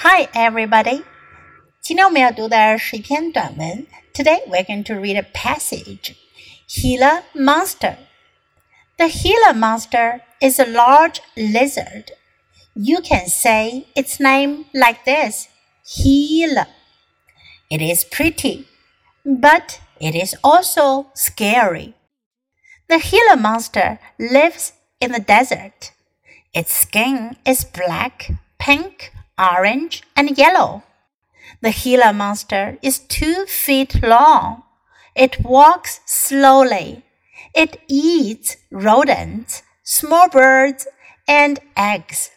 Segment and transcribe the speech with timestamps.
[0.00, 1.04] Hi, everybody.
[1.82, 2.04] Today
[4.46, 6.14] we're going to read a passage,
[6.68, 7.96] Gila Monster.
[8.98, 12.10] The Gila Monster is a large lizard.
[12.74, 15.48] You can say its name like this,
[15.96, 16.68] Gila.
[17.70, 18.68] It is pretty,
[19.24, 21.94] but it is also scary.
[22.90, 25.92] The Gila Monster lives in the desert.
[26.52, 30.82] Its skin is black, pink, orange, and yellow.
[31.62, 34.62] The Gila monster is two feet long.
[35.14, 37.04] It walks slowly.
[37.54, 40.86] It eats rodents, small birds,
[41.26, 42.30] and eggs.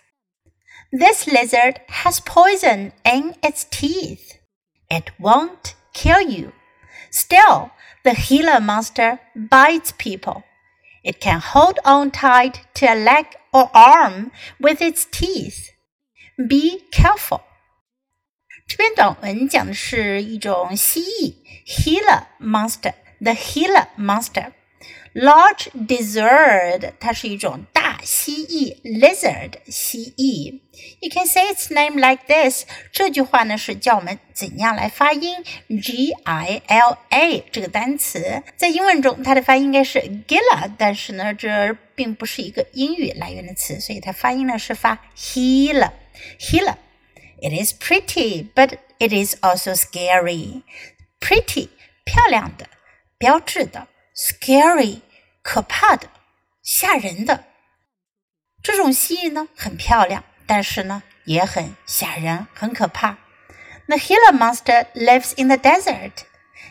[0.91, 4.37] This lizard has poison in its teeth.
[4.89, 6.53] It won't kill you.
[7.11, 7.71] Still,
[8.03, 10.43] the Gila monster bites people.
[11.03, 15.71] It can hold on tight to a leg or arm with its teeth.
[16.39, 17.41] Be careful.
[18.65, 21.33] 这篇短文讲的是一种蜥蜴
[21.67, 24.53] Gila monster, the Gila monster.
[25.13, 30.61] Large lizard，它是一种大蜥蜴，lizard 蜥蜴。
[31.01, 32.63] You can say its name like this。
[32.93, 35.43] 这句话呢是教我们怎样来发音
[35.81, 45.91] G I L A 这个单词，在英文中它的发音应该是 Gila，但是呢这并不是一个英语来源的词，所以它发音呢是发 Gila。
[46.39, 46.77] Gila.
[47.41, 50.63] It is pretty, but it is also scary.
[51.19, 51.69] Pretty,
[52.05, 52.69] 漂亮的，
[53.17, 55.01] 标致的；scary，
[55.41, 56.09] 可怕的，
[56.63, 57.45] 吓人的。
[58.61, 63.17] 这种蜥蜴呢，很漂亮，但是呢，也很吓人，很可怕。
[63.87, 66.11] The Gila monster lives in the desert.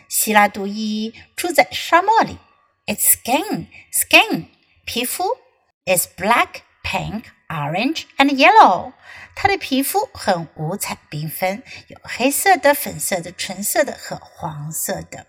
[0.07, 2.37] 希腊毒蜥住在沙漠里。
[2.85, 4.45] Its skin, skin，
[4.85, 5.37] 皮肤
[5.85, 8.92] ，is black pink, orange and yellow。
[9.34, 15.26] 它的皮肤很五彩缤纷，有黑色的、粉色的、纯色的和黄色的。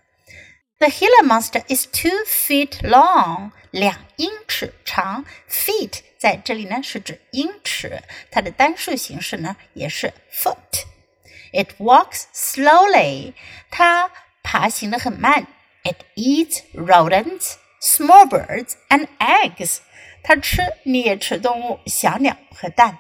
[0.77, 5.26] The Gila monster is two feet long，两英尺长。
[5.49, 13.33] Feet 在这里呢是指英尺，它的单数形式呢也是 foot。It walks slowly，
[13.71, 14.11] 它
[14.43, 15.48] 爬行的很慢。
[15.83, 19.77] It eats rodents, small birds, and eggs。
[20.23, 22.98] 它吃啮齿动物、小鸟和蛋。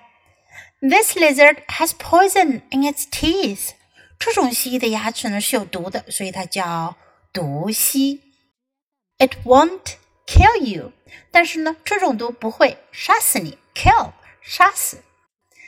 [0.81, 3.71] This lizard has poison in its teeth。
[4.19, 6.95] 这种蜥蜴的牙齿呢是有毒的，所以它叫。
[7.33, 8.21] 毒蜥。
[9.17, 9.95] It won't
[10.25, 10.93] kill you，
[11.31, 15.03] 但是呢，这种毒不会杀死你，kill 杀死。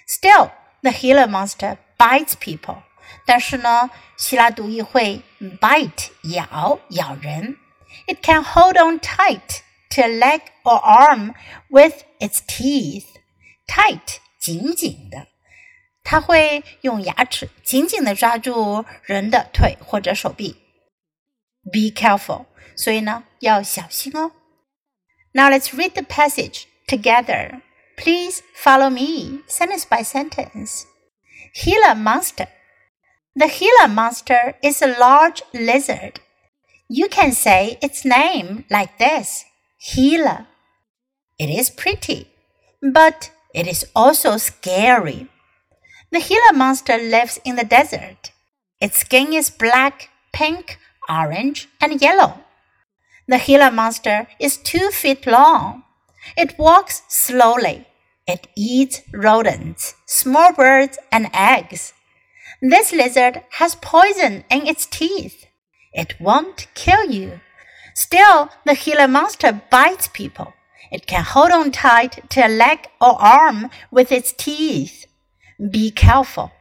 [0.08, 2.78] Still, the Gila monster bites people，
[3.26, 7.58] 但是呢，希拉毒蚁会 bite 咬咬人。
[8.06, 9.60] It can hold on tight
[9.92, 11.34] to a leg or arm
[11.70, 13.06] with its teeth.
[13.68, 15.28] Tight 紧紧的，
[16.04, 20.56] 它会用牙齿紧紧的抓住人的腿或者手臂。
[21.72, 22.46] be careful.
[22.76, 24.32] 所以呢，要小心哦。
[25.34, 27.62] Now let's read the passage together.
[27.98, 30.84] Please follow me, sentence by sentence.
[31.54, 32.48] Gila monster.
[33.36, 36.22] The Gila monster is a large lizard.
[36.88, 39.44] You can say its name like this
[39.85, 40.47] Gila.
[41.41, 42.29] It is pretty,
[42.81, 45.27] but it is also scary.
[46.13, 48.31] The Gila monster lives in the desert.
[48.81, 50.79] Its skin is black, pink,
[51.09, 52.45] orange, and yellow.
[53.27, 55.83] The Gila monster is two feet long.
[56.37, 57.87] It walks slowly.
[58.29, 61.93] It eats rodents, small birds, and eggs.
[62.61, 65.47] This lizard has poison in its teeth.
[65.93, 67.41] It won't kill you.
[67.96, 70.54] Still, the Gila monster bites people.
[70.92, 75.06] It can hold on tight to a leg or arm with its teeth.
[75.58, 76.52] Be careful.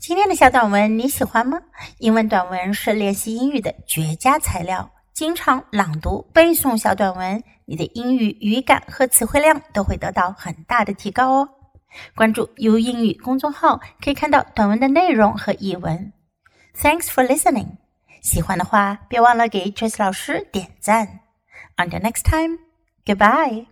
[0.00, 1.60] 今天的小短文你喜欢吗？
[1.98, 4.90] 英文短文是练习英语的绝佳材料。
[5.14, 11.48] 经常朗读背诵小短文，你的英语语感和词汇量都会得到很大的提高哦。
[12.14, 16.12] 关注 U 英语公众号，可以看到短文的内容和译文。
[16.76, 17.78] Thanks for listening。
[18.21, 21.19] 喜欢的话，别忘了给 Trace 老师点赞。
[21.75, 23.70] Until next time，goodbye。